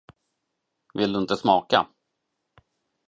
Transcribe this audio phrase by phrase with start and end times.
[0.93, 1.87] Vill du inte smaka?